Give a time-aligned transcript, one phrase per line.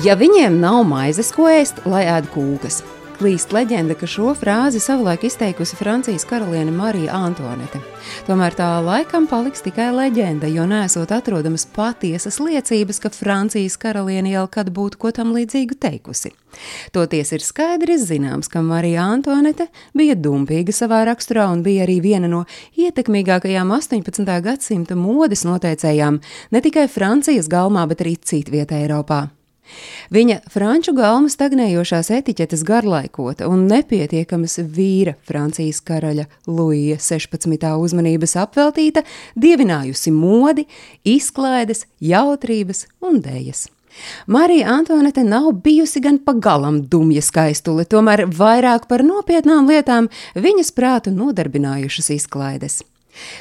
[0.00, 2.80] Ja viņiem nav maizes, ko ēst, lai ēd kūkas.
[3.20, 7.76] Klīst leģenda, ka šo frāzi savulaik izteikusi Francijas karaliene Marija Antoanete.
[8.24, 14.46] Tomēr tā laikam paliks tikai leģenda, jo nesot atrodamas patiesas liecības, ka Francijas karaliene jau
[14.48, 16.32] kad būtu ko tam līdzīgu teikusi.
[16.96, 22.30] Toties ir skaidri zināms, ka Marija Antoanete bija dumpīga savā raksturā un bija arī viena
[22.30, 22.46] no
[22.80, 24.24] ietekmīgākajām 18.
[24.48, 26.22] gadsimta modes noteicējām
[26.56, 29.26] ne tikai Francijas galmā, bet arī citvietā Eiropā.
[30.10, 37.74] Viņa franču galma stagnējošās etiķetes garlaikota un nepietiekamas vīra Francijas karaļa Luija 16.
[37.84, 39.04] uzmanības apveltīta,
[39.38, 40.66] dievinājusi modi,
[41.04, 43.68] izklaides, jautrības un dējas.
[44.26, 51.14] Marija Antonete nav bijusi gan pagalam dumja skaistule, tomēr vairāk par nopietnām lietām viņas prātu
[51.14, 52.80] nodarbinājušas izklaides.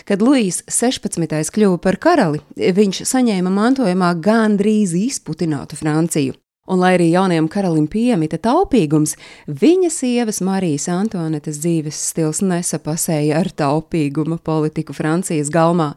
[0.05, 1.53] Kad Luīs 16.
[1.55, 6.35] kļuva par karali, viņš saņēma mantojumā gandrīz izputinātu Franciju.
[6.69, 9.15] Un, lai arī jaunajam karalim piemita taupīgums,
[9.49, 15.95] viņa sievas Marijas Antonetes dzīves stils nesapasēja ar taupīguma politiku Francijas galmā.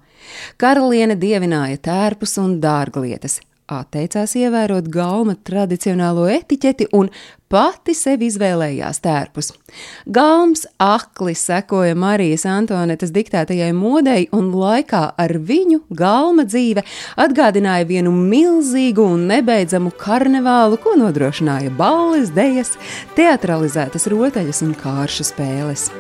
[0.57, 3.43] Karaliene dievināja tērpus un dārglietas,
[3.81, 7.11] atteicās ievērot galma tradicionālo etiķeti un
[7.53, 9.51] pati sev izvēlējās tērpus.
[10.09, 16.85] Galms akli sekoja Marijas Antonetes diktētajai modei, un laikā ar viņu galma dzīve
[17.21, 22.77] atgādināja vienu milzīgu un nebeidzamu karnevālu, ko nodrošināja balles, dejas,
[23.19, 25.91] teatralizētas rotaļas un kāršu spēles.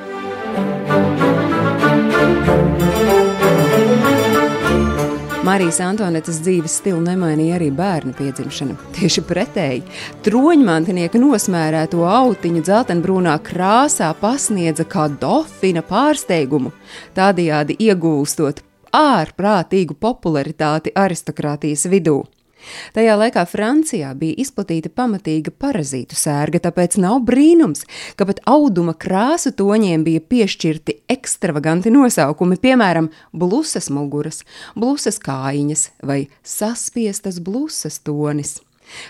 [5.52, 8.72] Marijas Antonetes dzīves stilu nemainīja arī bērnu piedzimšana.
[8.96, 9.82] Tieši pretēji,
[10.24, 16.72] troņmantinieka nosmērēto autiņu dzeltenbrūnā krāsā pasniedza kā dofina pārsteigumu,
[17.18, 18.64] tādējādi iegūstot
[18.96, 22.22] ārprātīgu popularitāti aristokrātijas vidū.
[22.96, 27.84] Tajā laikā Francijā bija izplatīta pamatīga parazītu sērga, tāpēc nav brīnums,
[28.16, 34.42] ka pat auduma krāsu toņiem bija piešķirti ekstravaganti nosaukumi, piemēram, blusas muguras,
[34.76, 38.60] blusas kājiņas vai saspiestas blusas tonis.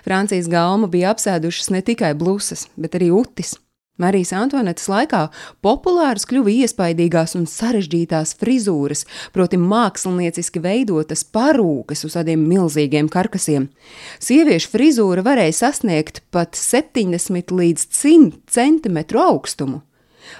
[0.04, 3.56] Francijas galma bija apsēdušas ne tikai blusas, bet arī utis.
[4.00, 5.26] Marijas Antonetes laikā
[5.60, 9.04] populāras kļuva iespaidīgās un sarežģītās frizūras,
[9.34, 13.68] proti mākslinieciski veidotas parūkas uz tādiem milzīgiem karkasiem.
[14.16, 19.82] Sieviešu frizūra varēja sasniegt pat 70 līdz 100 cm augstumu.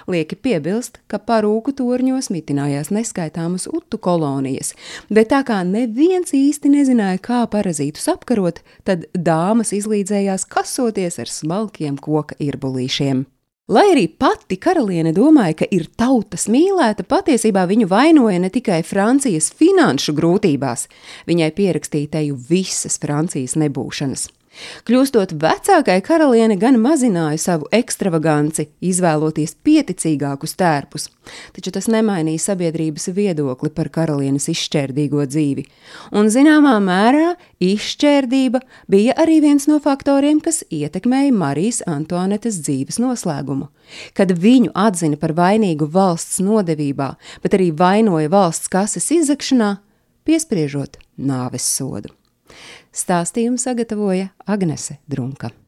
[0.09, 4.73] Lieki piebilst, ka parūku torņos mitinājās neskaitāmas utu kolonijas,
[5.13, 12.01] bet tā kā neviens īsti nezināja, kā parazītus apkarot, tad dāmas izlīdzējās kasoties ar smalkiem
[12.01, 13.27] koka irbulīšiem.
[13.73, 19.47] Lai arī pati karaliene domāja, ka ir tautas mīlēta, patiesībā viņu vainoja ne tikai Francijas
[19.57, 20.85] finanšu grūtībās,
[21.25, 24.27] viņai pierakstīja teju visas Francijas nebūšanas.
[24.87, 31.07] Kļūstot vecākai, karaliene gan mazināja savu ekstravaganci, izvēloties pieticīgākus tērpus,
[31.55, 35.65] taču tas nemainīja sabiedrības viedokli par karalienes izšķērdīgo dzīvi.
[36.13, 38.61] Un zināmā mērā izšķērdība
[38.93, 43.69] bija arī viens no faktoriem, kas ietekmēja Marijas Antoanetes dzīves noslēgumu.
[44.13, 47.13] Kad viņu atzina par vainīgu valsts nodevībā,
[47.43, 49.77] bet arī vainoja valsts kases izzakšanā,
[50.27, 52.13] piespriežot nāves sodu.
[52.93, 55.62] Stāstījumu sagatavoja Agnese Drunka.